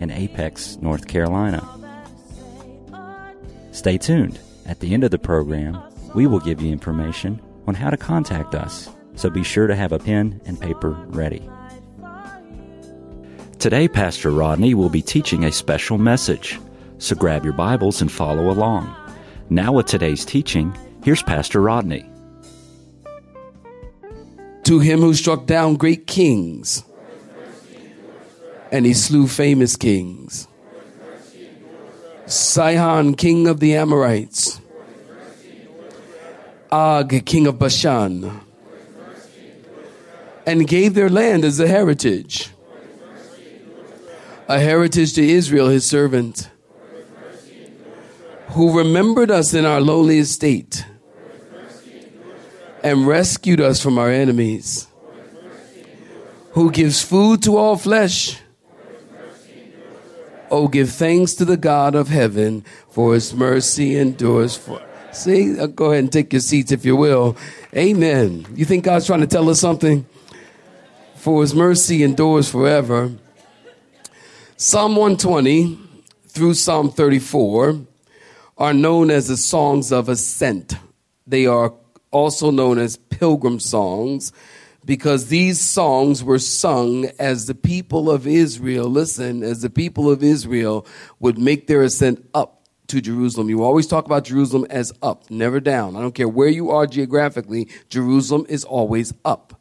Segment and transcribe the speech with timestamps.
[0.00, 1.62] in Apex, North Carolina.
[3.70, 4.40] Stay tuned.
[4.66, 5.80] At the end of the program,
[6.14, 9.92] we will give you information on how to contact us, so be sure to have
[9.92, 11.48] a pen and paper ready.
[13.58, 16.58] Today, Pastor Rodney will be teaching a special message,
[16.98, 18.94] so grab your Bibles and follow along.
[19.50, 22.08] Now, with today's teaching, here's Pastor Rodney.
[24.64, 26.84] To him who struck down great kings
[28.70, 30.46] and he slew famous kings.
[32.26, 34.60] Sihon, king of the Amorites,
[36.70, 38.40] Og, king of Bashan,
[40.46, 42.50] and gave their land as a heritage,
[44.48, 46.50] a heritage to Israel, his servant,
[48.50, 50.84] who remembered us in our lowly estate.
[52.82, 54.86] And rescued us from our enemies,
[56.52, 58.40] who gives food to all flesh
[60.50, 64.82] Oh, give thanks to the God of heaven, for his mercy endures for.
[65.12, 67.36] See, uh, go ahead and take your seats if you will.
[67.76, 68.46] Amen.
[68.54, 70.06] You think God's trying to tell us something?
[71.16, 73.12] For his mercy endures forever.
[74.56, 75.78] Psalm 120
[76.28, 77.80] through Psalm 34
[78.58, 80.74] are known as the songs of ascent.
[81.26, 81.74] They are
[82.10, 84.32] also known as pilgrim songs
[84.84, 90.22] because these songs were sung as the people of Israel, listen, as the people of
[90.22, 90.86] Israel
[91.18, 93.48] would make their ascent up to Jerusalem.
[93.48, 95.96] You always talk about Jerusalem as up, never down.
[95.96, 99.59] I don't care where you are geographically, Jerusalem is always up.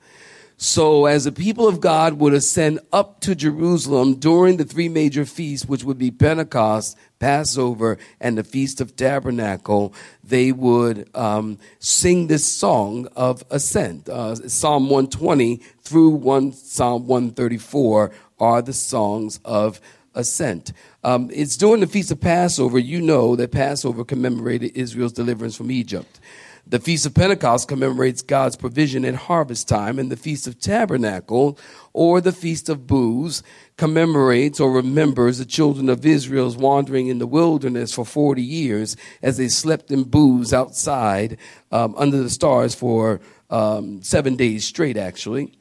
[0.61, 5.23] So, as the people of God would ascend up to Jerusalem during the three major
[5.23, 12.27] feasts, which would be Pentecost, Passover, and the Feast of Tabernacle, they would um, sing
[12.27, 14.09] this song of ascent.
[14.09, 19.79] Uh, Psalm 120 through one, Psalm 134 are the songs of
[20.13, 20.73] ascent.
[21.05, 25.71] Um, it's during the Feast of Passover, you know that Passover commemorated Israel's deliverance from
[25.71, 26.19] Egypt.
[26.67, 31.57] The Feast of Pentecost commemorates God's provision at harvest time, and the Feast of Tabernacle,
[31.93, 33.41] or the Feast of Booths,
[33.77, 39.37] commemorates or remembers the children of Israel's wandering in the wilderness for 40 years as
[39.37, 41.37] they slept in booths outside
[41.71, 45.58] um, under the stars for um, seven days straight, actually.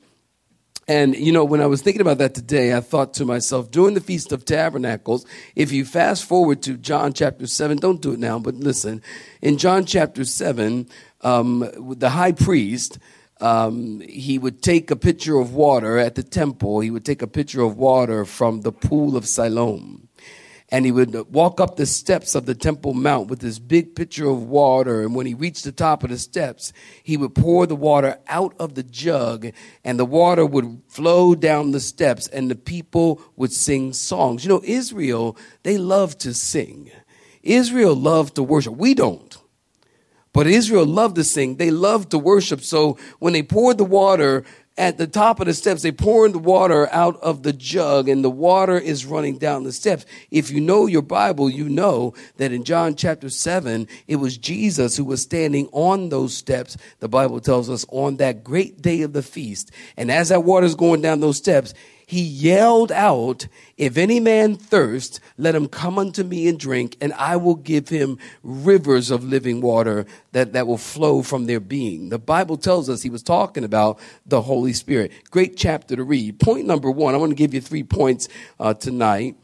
[0.89, 3.93] And, you know, when I was thinking about that today, I thought to myself, during
[3.93, 8.19] the Feast of Tabernacles, if you fast forward to John chapter 7, don't do it
[8.19, 9.03] now, but listen.
[9.43, 10.89] In John chapter 7,
[11.21, 12.99] um, the high priest,
[13.43, 16.81] um, he would take a pitcher of water at the temple.
[16.81, 20.08] He would take a pitcher of water from the pool of Siloam
[20.71, 24.29] and he would walk up the steps of the Temple Mount with this big pitcher
[24.29, 25.01] of water.
[25.01, 28.55] And when he reached the top of the steps, he would pour the water out
[28.59, 29.49] of the jug,
[29.83, 34.45] and the water would flow down the steps, and the people would sing songs.
[34.45, 36.91] You know, Israel, they love to sing.
[37.43, 38.77] Israel loved to worship.
[38.77, 39.37] We don't.
[40.35, 41.57] But Israel loved to sing.
[41.57, 42.61] They loved to worship.
[42.61, 44.45] So when they poured the water
[44.79, 48.25] at the top of the steps, they pouring the water out of the jug and
[48.25, 50.07] the water is running down the steps.
[50.31, 54.97] If you know your Bible, you know that in John chapter 7, it was Jesus
[54.97, 56.77] who was standing on those steps.
[57.01, 59.73] The Bible tells us on that great day of the feast.
[59.97, 61.75] And as that water is going down those steps,
[62.09, 67.13] he yelled out, If any man thirst, let him come unto me and drink, and
[67.13, 72.09] I will give him rivers of living water that, that will flow from their being.
[72.09, 75.13] The Bible tells us he was talking about the Holy Spirit.
[75.31, 76.41] Great chapter to read.
[76.41, 79.37] Point number one, I want to give you three points uh, tonight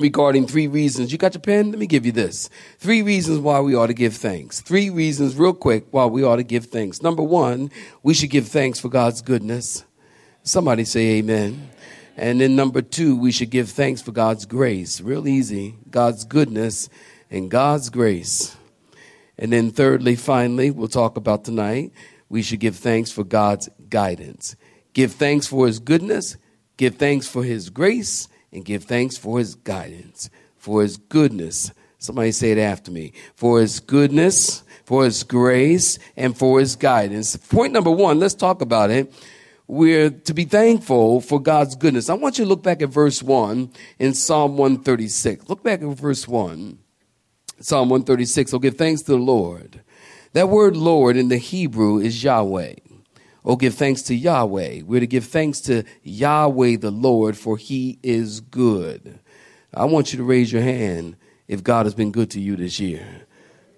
[0.00, 1.12] regarding three reasons.
[1.12, 1.70] You got your pen?
[1.70, 2.50] Let me give you this.
[2.78, 4.60] Three reasons why we ought to give thanks.
[4.60, 7.02] Three reasons, real quick, why we ought to give thanks.
[7.02, 7.70] Number one,
[8.02, 9.84] we should give thanks for God's goodness.
[10.42, 11.70] Somebody say amen.
[12.16, 15.00] And then number two, we should give thanks for God's grace.
[15.00, 15.76] Real easy.
[15.90, 16.88] God's goodness
[17.30, 18.56] and God's grace.
[19.38, 21.92] And then thirdly, finally, we'll talk about tonight,
[22.28, 24.56] we should give thanks for God's guidance.
[24.94, 26.36] Give thanks for his goodness,
[26.76, 31.70] give thanks for his grace, and give thanks for his guidance, for his goodness.
[31.98, 33.12] Somebody say it after me.
[33.36, 37.36] For his goodness, for his grace, and for his guidance.
[37.36, 39.12] Point number one, let's talk about it
[39.68, 42.08] we're to be thankful for God's goodness.
[42.08, 45.48] I want you to look back at verse 1 in Psalm 136.
[45.48, 46.78] Look back at verse 1.
[47.60, 48.54] Psalm 136.
[48.54, 49.82] Oh, give thanks to the Lord.
[50.32, 52.74] That word Lord in the Hebrew is Yahweh.
[53.44, 54.82] Oh, give thanks to Yahweh.
[54.82, 59.18] We're to give thanks to Yahweh the Lord, for he is good.
[59.74, 61.16] I want you to raise your hand
[61.46, 63.06] if God has been good to you this year.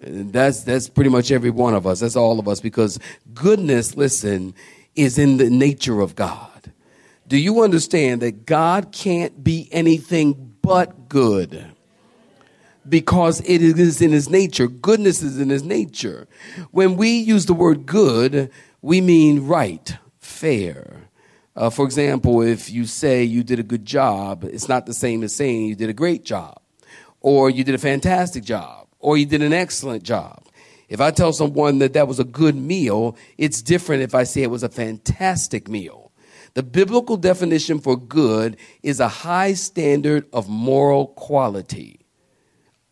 [0.03, 2.01] That's, that's pretty much every one of us.
[2.01, 2.99] That's all of us because
[3.35, 4.55] goodness, listen,
[4.95, 6.73] is in the nature of God.
[7.27, 11.65] Do you understand that God can't be anything but good?
[12.89, 14.67] Because it is in his nature.
[14.67, 16.27] Goodness is in his nature.
[16.73, 18.51] When we use the word good,
[18.83, 21.09] we mean right, fair.
[21.55, 25.23] Uh, for example, if you say you did a good job, it's not the same
[25.23, 26.61] as saying you did a great job,
[27.21, 30.43] or you did a fantastic job, or you did an excellent job.
[30.91, 34.43] If I tell someone that that was a good meal, it's different if I say
[34.43, 36.11] it was a fantastic meal.
[36.55, 42.01] The biblical definition for good is a high standard of moral quality.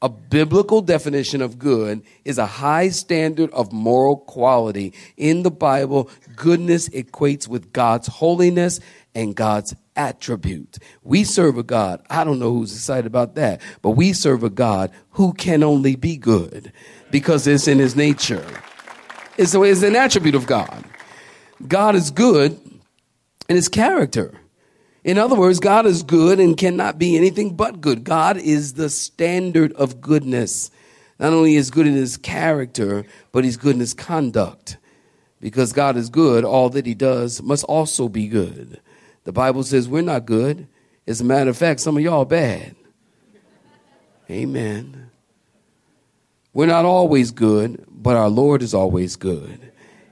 [0.00, 4.94] A biblical definition of good is a high standard of moral quality.
[5.16, 8.78] In the Bible, goodness equates with God's holiness
[9.12, 10.78] and God's attribute.
[11.02, 12.06] We serve a God.
[12.08, 15.96] I don't know who's excited about that, but we serve a God who can only
[15.96, 16.72] be good
[17.10, 18.46] because it's in his nature.
[19.36, 20.84] It's, it's an attribute of God.
[21.66, 22.58] God is good
[23.48, 24.34] in his character.
[25.04, 28.04] In other words, God is good and cannot be anything but good.
[28.04, 30.70] God is the standard of goodness.
[31.18, 34.76] Not only is good in his character, but he's good in his conduct.
[35.40, 38.80] Because God is good, all that he does must also be good.
[39.24, 40.66] The Bible says we're not good.
[41.06, 42.74] As a matter of fact, some of y'all bad.
[44.30, 45.07] Amen.
[46.58, 49.70] We're not always good, but our Lord is always good.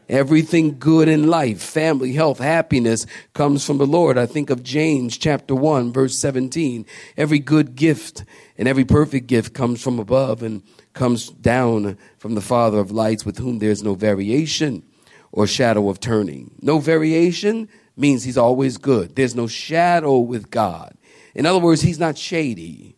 [0.08, 3.04] Everything good in life, family, health, happiness
[3.34, 4.16] comes from the Lord.
[4.16, 6.86] I think of James chapter 1 verse 17.
[7.16, 8.24] Every good gift
[8.56, 10.62] and every perfect gift comes from above and
[10.92, 14.84] comes down from the Father of lights with whom there's no variation
[15.32, 16.52] or shadow of turning.
[16.62, 19.16] No variation means he's always good.
[19.16, 20.96] There's no shadow with God.
[21.34, 22.94] In other words, he's not shady.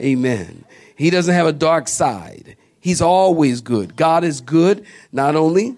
[0.00, 0.64] Amen.
[0.96, 2.56] He doesn't have a dark side.
[2.80, 3.96] He's always good.
[3.96, 5.76] God is good not only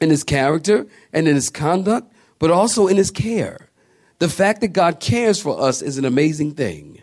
[0.00, 3.68] in his character and in his conduct, but also in his care.
[4.18, 7.02] The fact that God cares for us is an amazing thing.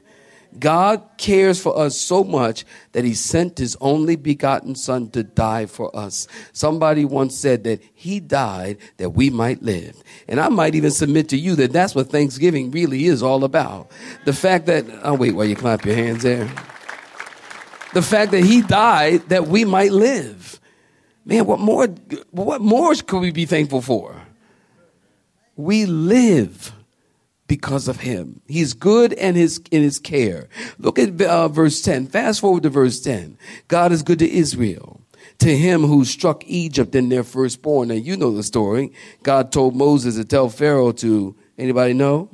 [0.57, 5.67] God cares for us so much that he sent his only begotten son to die
[5.67, 6.27] for us.
[6.53, 10.01] Somebody once said that he died that we might live.
[10.27, 13.91] And I might even submit to you that that's what Thanksgiving really is all about.
[14.25, 16.49] The fact that, I'll wait while you clap your hands there
[17.93, 20.59] the fact that he died that we might live.
[21.25, 21.87] Man, what more,
[22.31, 24.21] what more could we be thankful for?
[25.55, 26.73] We live
[27.47, 28.41] because of him.
[28.47, 30.47] He's good and his in his care.
[30.77, 32.07] Look at uh, verse 10.
[32.07, 33.37] Fast forward to verse 10.
[33.67, 35.01] God is good to Israel.
[35.39, 37.91] To him who struck Egypt in their firstborn.
[37.91, 38.93] And you know the story.
[39.23, 42.29] God told Moses to tell Pharaoh to, anybody know?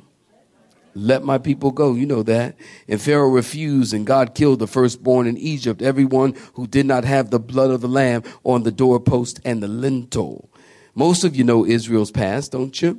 [0.96, 1.94] Let my people go.
[1.94, 2.56] You know that.
[2.88, 7.30] And Pharaoh refused, and God killed the firstborn in Egypt, everyone who did not have
[7.30, 10.50] the blood of the lamb on the doorpost and the lintel.
[10.94, 12.98] Most of you know Israel's past, don't you?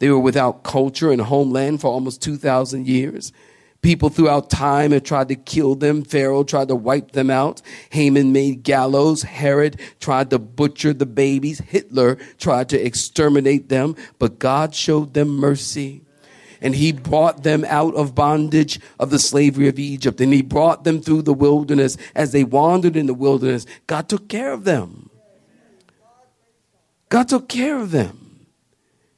[0.00, 3.32] They were without culture and homeland for almost 2,000 years.
[3.80, 6.04] People throughout time have tried to kill them.
[6.04, 7.62] Pharaoh tried to wipe them out.
[7.88, 9.22] Haman made gallows.
[9.22, 11.60] Herod tried to butcher the babies.
[11.60, 13.96] Hitler tried to exterminate them.
[14.18, 16.02] But God showed them mercy
[16.60, 20.20] and he brought them out of bondage of the slavery of Egypt.
[20.20, 21.96] And he brought them through the wilderness.
[22.14, 25.10] As they wandered in the wilderness, God took care of them.
[27.08, 28.46] God took care of them.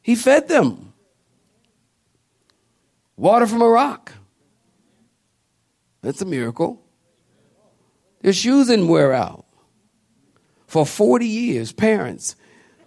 [0.01, 0.93] He fed them.
[3.17, 4.13] Water from a rock.
[6.01, 6.83] That's a miracle.
[8.23, 9.45] Their shoes didn't wear out.
[10.67, 12.35] For 40 years, parents,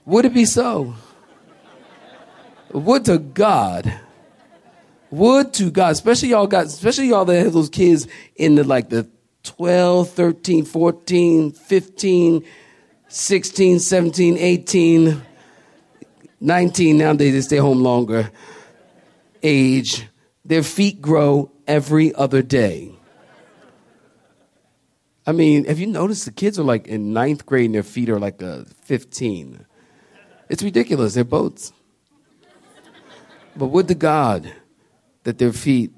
[0.05, 0.95] would it be so?
[2.71, 3.99] Would to God
[5.11, 8.89] would to God, especially y'all got, especially y'all that have those kids in the like
[8.89, 9.07] the
[9.43, 12.45] 12, 13, 14, 15,
[13.07, 15.21] 16, 17, 18,
[16.41, 18.31] 19, nowadays they stay home longer,
[19.41, 20.07] age.
[20.43, 22.91] Their feet grow every other day.
[25.27, 28.09] I mean, have you noticed the kids are like in ninth grade and their feet
[28.09, 29.65] are like a 15?
[30.49, 31.15] It's ridiculous.
[31.15, 31.73] They're boats.
[33.55, 34.53] But would to God
[35.25, 35.91] that their feet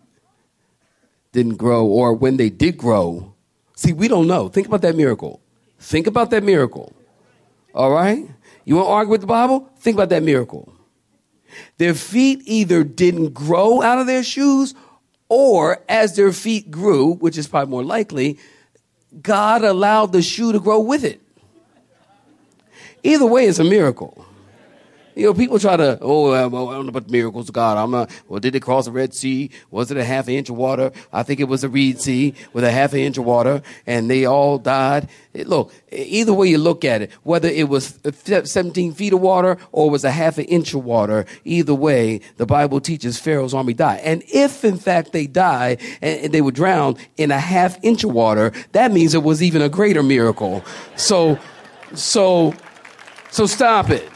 [1.31, 3.33] didn't grow, or when they did grow.
[3.75, 4.49] See, we don't know.
[4.49, 5.39] Think about that miracle.
[5.79, 6.93] Think about that miracle.
[7.75, 8.27] All right?
[8.65, 9.69] You want to argue with the Bible?
[9.77, 10.73] Think about that miracle.
[11.77, 14.73] Their feet either didn't grow out of their shoes
[15.29, 18.39] or as their feet grew, which is probably more likely,
[19.21, 21.21] God allowed the shoe to grow with it.
[23.03, 24.25] Either way, it's a miracle.
[25.17, 27.75] You know, people try to, oh, I don't know about the miracles of God.
[27.75, 29.49] I'm not, well, did they cross the Red Sea?
[29.71, 30.91] Was it a half inch of water?
[31.11, 34.25] I think it was a Reed Sea with a half inch of water and they
[34.25, 35.09] all died.
[35.33, 39.57] It, look, either way you look at it, whether it was 17 feet of water
[39.71, 43.73] or was a half an inch of water, either way, the Bible teaches Pharaoh's army
[43.73, 44.01] died.
[44.03, 48.11] And if in fact they died and they were drowned in a half inch of
[48.11, 50.63] water, that means it was even a greater miracle.
[50.95, 51.39] So,
[51.95, 52.53] so,
[53.31, 54.07] so stop it.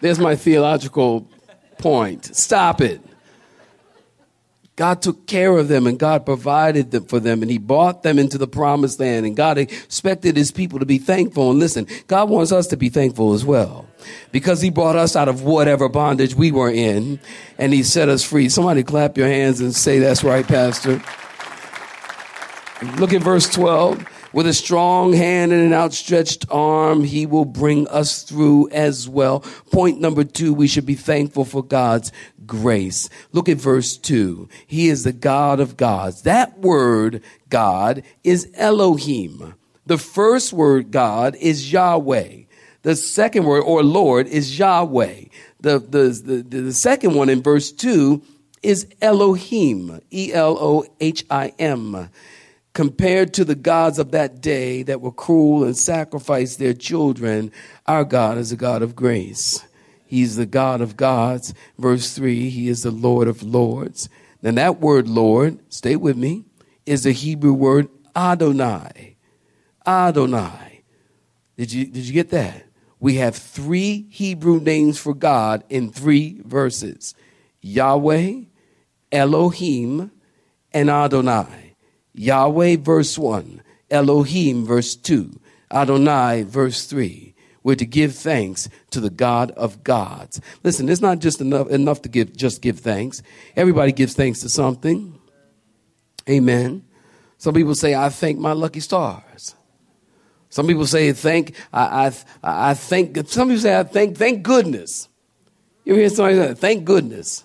[0.00, 1.28] There's my theological
[1.78, 2.36] point.
[2.36, 3.00] Stop it.
[4.76, 8.18] God took care of them and God provided them for them and He brought them
[8.18, 11.50] into the promised land and God expected His people to be thankful.
[11.50, 13.86] And listen, God wants us to be thankful as well
[14.32, 17.18] because He brought us out of whatever bondage we were in
[17.56, 18.50] and He set us free.
[18.50, 21.02] Somebody clap your hands and say, That's right, Pastor.
[22.98, 24.04] Look at verse 12.
[24.32, 29.40] With a strong hand and an outstretched arm, he will bring us through as well.
[29.70, 32.12] Point number two, we should be thankful for God's
[32.44, 33.08] grace.
[33.32, 34.48] Look at verse two.
[34.66, 36.22] He is the God of gods.
[36.22, 39.54] That word, God, is Elohim.
[39.86, 42.42] The first word, God, is Yahweh.
[42.82, 45.24] The second word, or Lord, is Yahweh.
[45.60, 48.22] The, the, the, the second one in verse 2
[48.62, 52.10] is Elohim, E L O H I M
[52.76, 57.50] compared to the gods of that day that were cruel and sacrificed their children,
[57.86, 59.66] our God is a God of grace.
[60.04, 61.54] He's the God of gods.
[61.78, 64.10] Verse 3, He is the Lord of lords.
[64.42, 66.44] Now, that word Lord, stay with me,
[66.84, 69.16] is the Hebrew word Adonai.
[69.86, 70.82] Adonai.
[71.56, 72.66] Did you, did you get that?
[73.00, 77.14] We have three Hebrew names for God in three verses
[77.62, 78.42] Yahweh,
[79.12, 80.10] Elohim,
[80.74, 81.65] and Adonai.
[82.16, 85.38] Yahweh, verse 1, Elohim, verse 2,
[85.70, 87.34] Adonai, verse 3.
[87.62, 90.40] We're to give thanks to the God of gods.
[90.62, 93.22] Listen, it's not just enough, enough to give, just give thanks.
[93.56, 95.18] Everybody gives thanks to something.
[96.28, 96.84] Amen.
[97.38, 99.56] Some people say, I thank my lucky stars.
[100.48, 105.08] Some people say, thank, I, I, I thank, some people say, I thank, thank goodness.
[105.84, 107.44] You hear somebody say, thank goodness.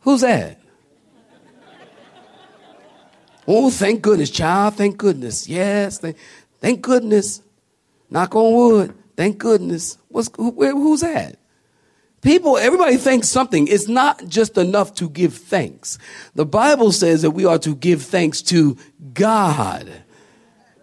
[0.00, 0.59] Who's that?
[3.46, 4.74] Oh, thank goodness, child.
[4.74, 5.48] Thank goodness.
[5.48, 6.16] Yes, thank,
[6.60, 7.42] thank goodness.
[8.10, 8.94] Knock on wood.
[9.16, 9.98] Thank goodness.
[10.08, 11.36] What's who, where, who's that?
[12.22, 13.66] People, everybody thinks something.
[13.66, 15.98] It's not just enough to give thanks.
[16.34, 18.76] The Bible says that we are to give thanks to
[19.14, 19.90] God.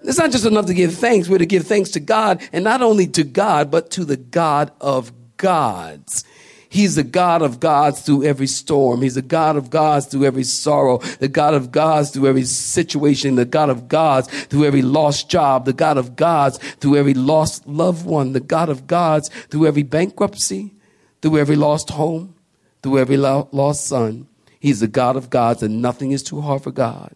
[0.04, 1.30] It's not just enough to give thanks.
[1.30, 4.72] We're to give thanks to God, and not only to God, but to the God
[4.82, 6.24] of gods.
[6.70, 9.02] He's the God of gods through every storm.
[9.02, 13.36] He's the God of gods through every sorrow, the God of gods through every situation,
[13.36, 17.68] the God of gods through every lost job, the God of gods through every lost
[17.68, 20.74] loved one, the God of gods through every bankruptcy,
[21.22, 22.36] through every lost home,
[22.84, 24.28] through every lost son.
[24.60, 27.14] He's the God of gods, and nothing is too hard for God.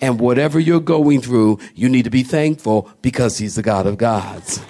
[0.00, 3.96] And whatever you're going through, you need to be thankful because He's the God of
[3.96, 4.60] gods.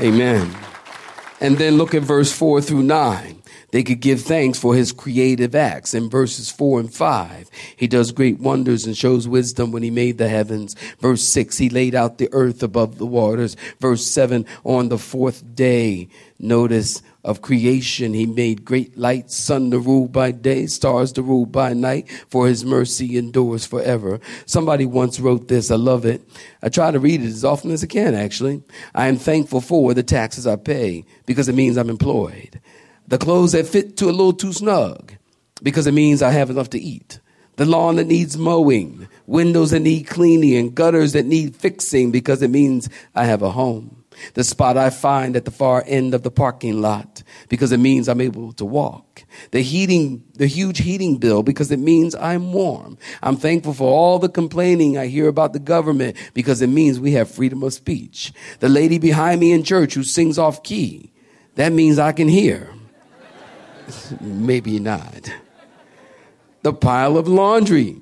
[0.00, 0.67] Amen.
[1.40, 3.42] And then look at verse 4 through 9.
[3.70, 5.92] They could give thanks for his creative acts.
[5.92, 10.16] In verses 4 and 5, he does great wonders and shows wisdom when he made
[10.16, 10.74] the heavens.
[11.00, 13.56] Verse 6, he laid out the earth above the waters.
[13.78, 18.14] Verse 7, on the fourth day, notice of creation.
[18.14, 22.46] He made great light, sun to rule by day, stars to rule by night, for
[22.46, 24.20] his mercy endures forever.
[24.46, 25.70] Somebody once wrote this.
[25.70, 26.22] I love it.
[26.62, 28.62] I try to read it as often as I can, actually.
[28.94, 32.60] I am thankful for the taxes I pay because it means I'm employed.
[33.06, 35.14] The clothes that fit to a little too snug
[35.62, 37.20] because it means I have enough to eat.
[37.56, 42.40] The lawn that needs mowing, windows that need cleaning, and gutters that need fixing because
[42.40, 43.97] it means I have a home
[44.34, 48.08] the spot I find at the far end of the parking lot because it means
[48.08, 49.24] I'm able to walk.
[49.50, 52.98] The heating, the huge heating bill because it means I'm warm.
[53.22, 57.12] I'm thankful for all the complaining I hear about the government because it means we
[57.12, 58.32] have freedom of speech.
[58.60, 61.12] The lady behind me in church who sings off key,
[61.54, 62.70] that means I can hear.
[64.20, 65.32] Maybe not.
[66.62, 68.00] The pile of laundry,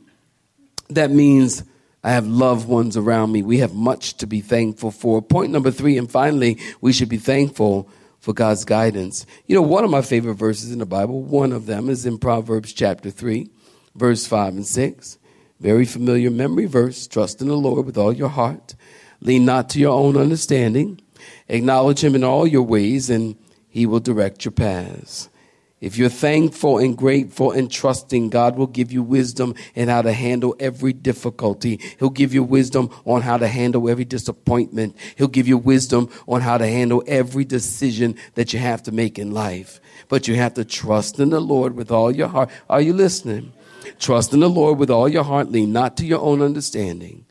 [0.90, 1.62] that means
[2.04, 3.42] I have loved ones around me.
[3.42, 5.20] We have much to be thankful for.
[5.20, 7.88] Point number three, and finally, we should be thankful
[8.20, 9.26] for God's guidance.
[9.46, 12.18] You know, one of my favorite verses in the Bible, one of them is in
[12.18, 13.48] Proverbs chapter 3,
[13.94, 15.18] verse 5 and 6.
[15.60, 17.06] Very familiar memory verse.
[17.06, 18.74] Trust in the Lord with all your heart.
[19.20, 21.00] Lean not to your own understanding.
[21.48, 23.36] Acknowledge him in all your ways, and
[23.68, 25.28] He will direct your paths.
[25.78, 30.12] If you're thankful and grateful and trusting, God will give you wisdom in how to
[30.12, 31.80] handle every difficulty.
[31.98, 34.96] He'll give you wisdom on how to handle every disappointment.
[35.16, 39.18] He'll give you wisdom on how to handle every decision that you have to make
[39.18, 39.80] in life.
[40.08, 42.48] But you have to trust in the Lord with all your heart.
[42.70, 43.52] Are you listening?
[43.98, 45.52] Trust in the Lord with all your heart.
[45.52, 47.26] Lean not to your own understanding.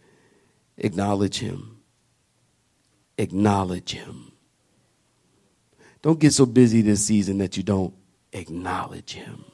[0.78, 1.80] Acknowledge Him.
[3.18, 4.34] Acknowledge Him.
[6.04, 7.96] Don't get so busy this season that you don't
[8.36, 9.46] acknowledge him.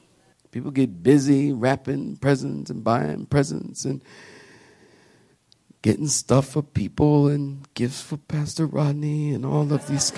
[0.50, 4.02] People get busy wrapping presents and buying presents and
[5.80, 10.12] getting stuff for people and gifts for Pastor Rodney and all of these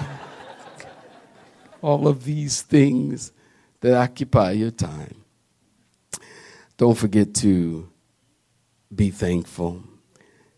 [1.83, 3.31] all of these things
[3.81, 5.23] that occupy your time.
[6.77, 7.89] Don't forget to
[8.93, 9.85] be thankful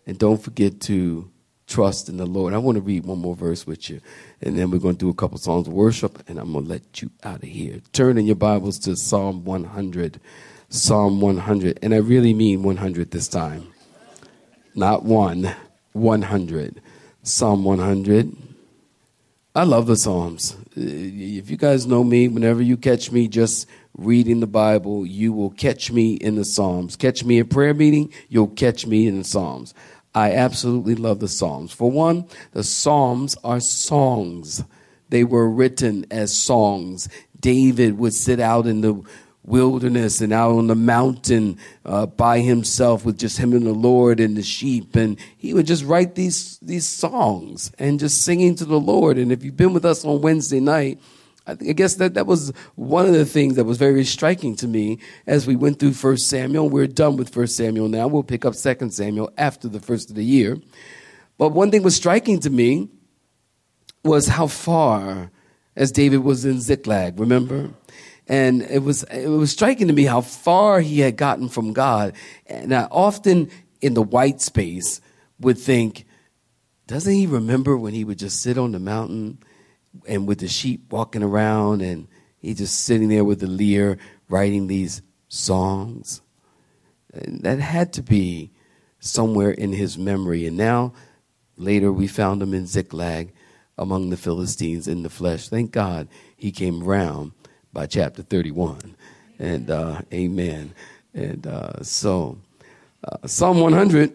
[0.06, 1.30] and don't forget to
[1.66, 2.54] trust in the Lord.
[2.54, 4.00] I want to read one more verse with you,
[4.42, 6.70] and then we're going to do a couple songs of worship, and I'm going to
[6.70, 7.80] let you out of here.
[7.92, 10.20] Turn in your Bibles to Psalm 100.
[10.68, 11.78] Psalm 100.
[11.82, 13.72] And I really mean 100 this time.
[14.74, 15.54] Not one,
[15.92, 16.82] 100.
[17.22, 18.36] Psalm 100.
[19.54, 20.54] I love the Psalms.
[20.76, 23.66] Uh, if you guys know me, whenever you catch me just
[23.96, 26.94] reading the Bible, you will catch me in the Psalms.
[26.94, 29.72] Catch me at prayer meeting, you'll catch me in the Psalms.
[30.16, 31.72] I absolutely love the Psalms.
[31.72, 34.64] For one, the Psalms are songs.
[35.10, 37.10] They were written as songs.
[37.38, 39.02] David would sit out in the
[39.44, 44.18] wilderness and out on the mountain uh, by himself with just him and the Lord
[44.18, 48.64] and the sheep, and he would just write these these songs and just singing to
[48.64, 49.18] the Lord.
[49.18, 50.98] And if you've been with us on Wednesday night,
[51.46, 54.98] I, guess that that was one of the things that was very striking to me
[55.26, 56.68] as we went through First Samuel.
[56.68, 58.08] We're done with First Samuel now.
[58.08, 60.58] We'll pick up Second Samuel after the first of the year.
[61.38, 62.88] But one thing was striking to me
[64.02, 65.30] was how far,
[65.76, 67.70] as David was in Ziklag, remember?
[68.26, 72.14] And it was it was striking to me how far he had gotten from God.
[72.46, 73.50] And I often
[73.80, 75.00] in the white space
[75.38, 76.06] would think,
[76.88, 79.38] doesn't he remember when he would just sit on the mountain
[80.06, 84.66] and with the sheep walking around, and he's just sitting there with the lyre writing
[84.66, 86.20] these songs.
[87.12, 88.50] And that had to be
[89.00, 90.46] somewhere in his memory.
[90.46, 90.92] And now,
[91.56, 93.32] later, we found him in Ziklag
[93.78, 95.48] among the Philistines in the flesh.
[95.48, 97.32] Thank God he came round
[97.72, 98.96] by chapter 31.
[99.38, 100.74] And uh, amen.
[101.14, 102.38] And uh, so,
[103.04, 104.12] uh, Psalm 100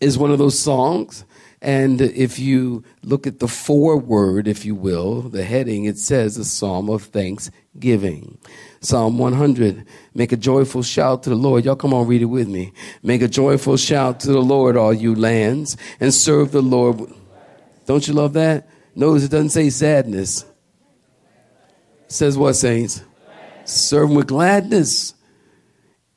[0.00, 1.24] is one of those songs
[1.66, 6.44] and if you look at the foreword, if you will, the heading, it says a
[6.44, 8.38] psalm of thanksgiving.
[8.80, 11.64] Psalm 100, make a joyful shout to the Lord.
[11.64, 12.72] Y'all come on, read it with me.
[13.02, 17.12] Make a joyful shout to the Lord, all you lands, and serve the Lord.
[17.84, 18.68] Don't you love that?
[18.94, 20.42] Notice it doesn't say sadness.
[22.04, 23.02] It says what, saints?
[23.64, 25.14] Serve him with gladness.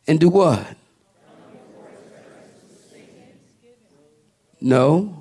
[0.08, 0.64] And do what?
[4.62, 5.19] No.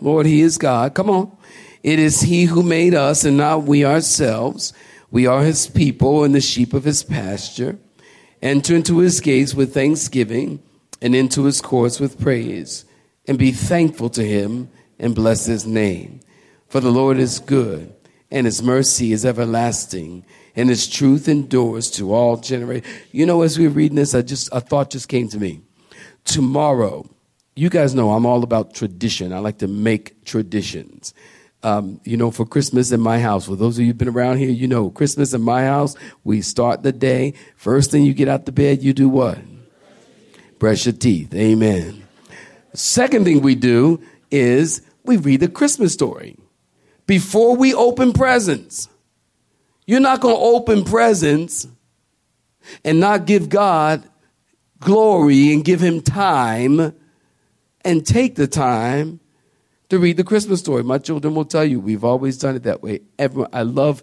[0.00, 0.94] Lord, He is God.
[0.94, 1.36] Come on.
[1.82, 4.72] It is He who made us and not we ourselves.
[5.10, 7.78] We are His people and the sheep of His pasture.
[8.42, 10.62] Enter into His gates with thanksgiving
[11.00, 12.84] and into His courts with praise.
[13.28, 16.20] And be thankful to Him and bless His name.
[16.68, 17.94] For the Lord is good
[18.30, 20.24] and His mercy is everlasting
[20.56, 22.86] and His truth endures to all generations.
[23.12, 25.60] You know, as we were reading this, I just, a thought just came to me.
[26.24, 27.08] Tomorrow,
[27.56, 29.32] you guys know I'm all about tradition.
[29.32, 31.14] I like to make traditions.
[31.62, 34.36] Um, you know, for Christmas in my house, for those of you who've been around
[34.36, 37.32] here, you know, Christmas in my house, we start the day.
[37.56, 39.38] First thing you get out the bed, you do what?
[40.58, 41.34] Brush your teeth.
[41.34, 42.06] Amen.
[42.74, 46.36] Second thing we do is we read the Christmas story
[47.06, 48.88] before we open presents.
[49.86, 51.66] You're not going to open presents
[52.84, 54.04] and not give God
[54.80, 56.92] glory and give him time
[57.86, 59.20] and take the time
[59.88, 60.82] to read the Christmas story.
[60.82, 63.00] My children will tell you we've always done it that way.
[63.18, 64.02] Everyone, I love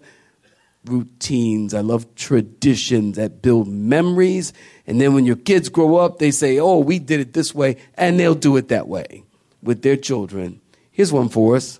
[0.86, 1.74] routines.
[1.74, 4.54] I love traditions that build memories.
[4.86, 7.76] And then when your kids grow up, they say, "Oh, we did it this way,"
[7.94, 9.24] and they'll do it that way
[9.62, 10.60] with their children.
[10.90, 11.78] Here's one for us: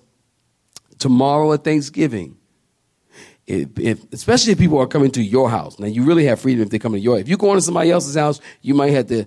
[0.99, 2.37] tomorrow at Thanksgiving.
[3.47, 5.77] If, if, especially if people are coming to your house.
[5.77, 7.19] Now, you really have freedom if they come to your.
[7.19, 9.25] If you go into somebody else's house, you might have to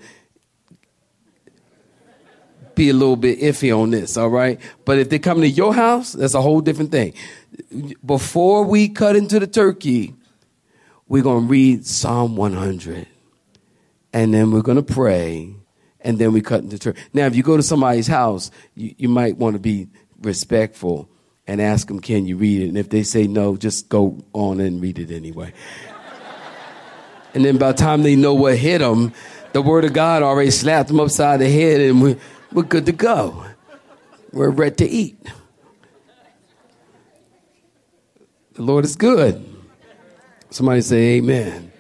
[2.79, 4.59] be a little bit iffy on this, all right?
[4.87, 7.13] But if they come to your house, that's a whole different thing.
[8.07, 10.15] Before we cut into the turkey,
[11.09, 13.07] we're going to read Psalm 100.
[14.13, 15.55] And then we're going to pray.
[16.01, 17.01] And then we cut into turkey.
[17.13, 19.89] Now, if you go to somebody's house, you, you might want to be
[20.21, 21.11] respectful
[21.47, 22.69] and ask them, Can you read it?
[22.69, 25.53] And if they say no, just go on and read it anyway.
[27.35, 29.13] and then by the time they know what hit them,
[29.53, 32.19] the Word of God already slapped them upside the head, and we're,
[32.53, 33.45] we're good to go.
[34.33, 35.19] We're ready to eat.
[38.55, 39.45] The Lord is good.
[40.51, 41.73] Somebody say, Amen.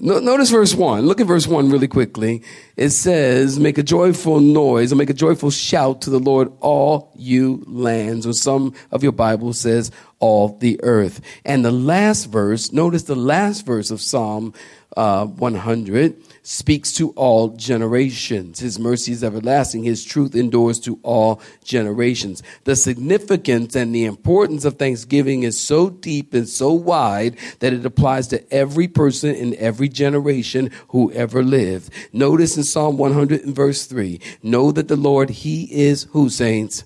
[0.00, 1.06] No, notice verse 1.
[1.06, 2.42] Look at verse 1 really quickly.
[2.76, 7.12] It says, Make a joyful noise or make a joyful shout to the Lord, all
[7.16, 8.24] you lands.
[8.26, 9.90] Or some of your Bible says,
[10.20, 11.20] All the earth.
[11.44, 14.54] And the last verse, notice the last verse of Psalm
[14.96, 16.16] uh, 100
[16.48, 18.60] speaks to all generations.
[18.60, 19.82] His mercy is everlasting.
[19.82, 22.42] His truth endures to all generations.
[22.64, 27.84] The significance and the importance of Thanksgiving is so deep and so wide that it
[27.84, 31.92] applies to every person in every generation who ever lived.
[32.14, 36.82] Notice in Psalm 100 and verse 3 Know that the Lord, He is who, saints?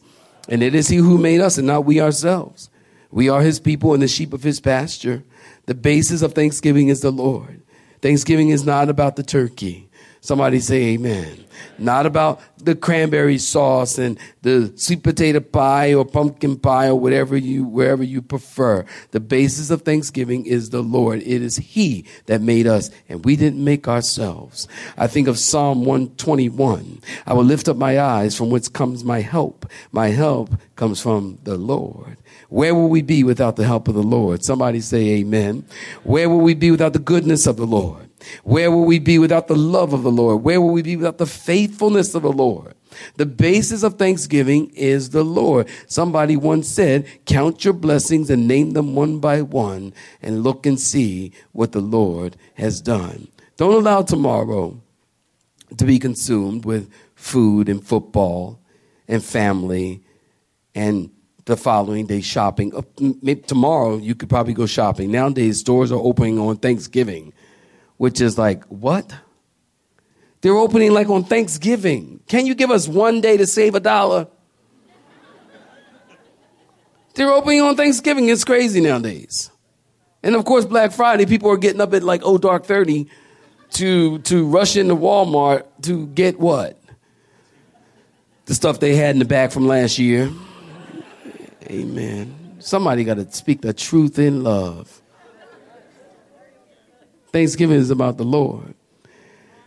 [0.48, 2.68] And it is He who made us and not we ourselves.
[3.12, 5.22] We are His people and the sheep of His pasture.
[5.66, 7.61] The basis of Thanksgiving is the Lord.
[8.02, 9.88] Thanksgiving is not about the turkey.
[10.22, 11.44] Somebody say amen.
[11.78, 17.36] Not about the cranberry sauce and the sweet potato pie or pumpkin pie or whatever
[17.36, 18.86] you, wherever you prefer.
[19.10, 21.22] The basis of Thanksgiving is the Lord.
[21.22, 24.68] It is He that made us and we didn't make ourselves.
[24.96, 27.00] I think of Psalm 121.
[27.26, 29.68] I will lift up my eyes from whence comes my help.
[29.90, 32.16] My help comes from the Lord.
[32.48, 34.44] Where will we be without the help of the Lord?
[34.44, 35.66] Somebody say amen.
[36.04, 38.08] Where will we be without the goodness of the Lord?
[38.44, 40.42] Where will we be without the love of the Lord?
[40.42, 42.74] Where will we be without the faithfulness of the Lord?
[43.16, 45.68] The basis of thanksgiving is the Lord.
[45.86, 50.78] Somebody once said, Count your blessings and name them one by one and look and
[50.78, 53.28] see what the Lord has done.
[53.56, 54.80] Don't allow tomorrow
[55.76, 58.60] to be consumed with food and football
[59.08, 60.02] and family
[60.74, 61.10] and
[61.44, 62.72] the following day shopping.
[63.46, 65.10] Tomorrow you could probably go shopping.
[65.10, 67.32] Nowadays stores are opening on Thanksgiving,
[68.02, 69.14] which is like what?
[70.40, 72.18] They're opening like on Thanksgiving.
[72.26, 74.26] Can you give us one day to save a dollar?
[77.14, 78.28] They're opening on Thanksgiving.
[78.28, 79.52] It's crazy nowadays.
[80.20, 83.06] And of course, Black Friday, people are getting up at like oh dark 30
[83.74, 86.76] to to rush into Walmart to get what?
[88.46, 90.28] The stuff they had in the back from last year.
[91.66, 92.56] Amen.
[92.58, 95.01] Somebody got to speak the truth in love.
[97.32, 98.74] Thanksgiving is about the Lord.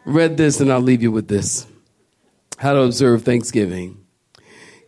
[0.05, 1.65] Read this and I'll leave you with this.
[2.57, 4.05] How to observe Thanksgiving.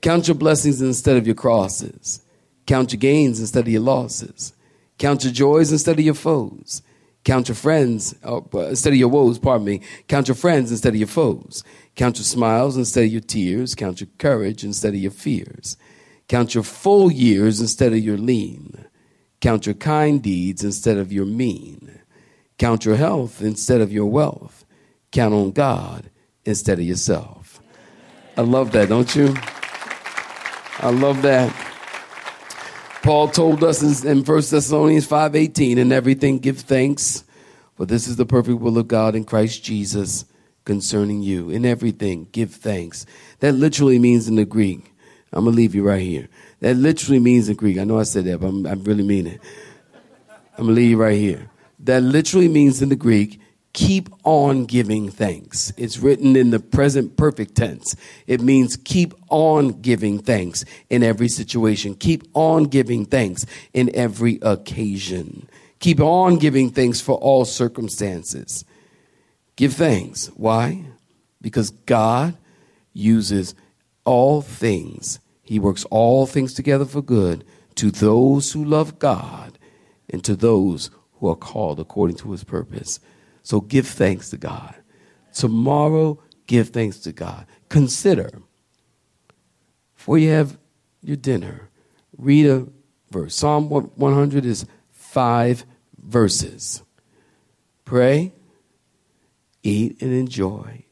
[0.02, 2.22] Count your blessings instead of your crosses.
[2.68, 4.54] Count your gains instead of your losses.
[5.00, 6.82] Count your joys instead of your foes.
[7.24, 9.82] Count your friends uh, instead of your woes, pardon me.
[10.08, 11.64] Count your friends instead of your foes.
[11.96, 13.76] Count your smiles instead of your tears.
[13.76, 15.78] Count your courage instead of your fears.
[16.28, 18.86] Count your full years instead of your lean.
[19.42, 22.00] Count your kind deeds instead of your mean.
[22.58, 24.66] Count your health instead of your wealth.
[25.12, 26.10] Count on God
[26.46, 27.62] instead of yourself.
[28.36, 29.36] I love that, don't you?
[30.80, 31.54] I love that.
[33.04, 37.24] Paul told us in 1 Thessalonians 5:18, "In everything give thanks,
[37.76, 40.26] for this is the perfect will of God in Christ Jesus
[40.66, 41.50] concerning you.
[41.50, 43.06] In everything give thanks."
[43.40, 44.94] That literally means in the Greek,
[45.32, 46.28] I'm going to leave you right here.
[46.60, 47.78] That literally means in Greek.
[47.78, 49.42] I know I said that, but I'm, i really mean it.
[50.58, 51.50] I'm going to leave you right here.
[51.80, 53.40] That literally means in the Greek,
[53.74, 55.72] keep on giving thanks.
[55.78, 57.96] It's written in the present perfect tense.
[58.26, 61.94] It means keep on giving thanks in every situation.
[61.94, 65.48] Keep on giving thanks in every occasion.
[65.80, 68.66] Keep on giving thanks for all circumstances.
[69.56, 70.28] Give thanks.
[70.36, 70.86] Why?
[71.40, 72.36] Because God
[72.94, 73.54] uses
[74.06, 75.20] all things.
[75.44, 79.60] He works all things together for good to those who love God
[80.10, 83.00] and to those who are called according to his purpose.
[83.44, 84.76] So give thanks to God.
[85.34, 87.46] Tomorrow, give thanks to God.
[87.70, 88.42] Consider,
[89.96, 90.58] before you have
[91.02, 91.70] your dinner,
[92.18, 92.68] read a
[93.12, 93.36] verse.
[93.36, 95.66] Psalm 100 is five
[95.98, 96.82] verses.
[97.86, 98.34] Pray,
[99.64, 100.84] eat, and enjoy.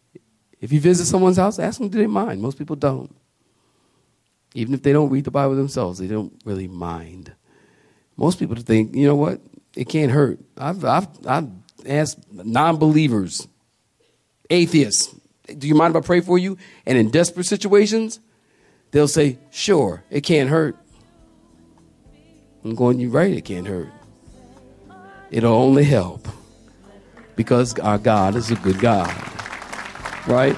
[0.62, 2.42] If you visit someone's house, ask them, do they mind?
[2.42, 3.16] Most people don't.
[4.54, 7.34] Even if they don't read the Bible themselves, they don't really mind.
[8.16, 9.42] Most people think, you know what?
[9.76, 10.40] It can't hurt.
[10.58, 11.50] I've, I've, I've
[11.86, 13.48] asked non believers,
[14.50, 15.14] atheists,
[15.58, 16.58] do you mind if I pray for you?
[16.86, 18.20] And in desperate situations,
[18.92, 20.78] they'll say, sure, it can't hurt.
[22.64, 23.90] I'm going, you're right, it can't hurt.
[25.30, 26.28] It'll only help
[27.36, 29.14] because our God is a good God
[30.28, 30.58] right?